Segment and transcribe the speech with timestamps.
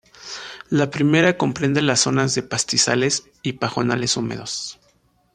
[0.71, 4.79] La primera comprende las zonas de pastizales y pajonales húmedos.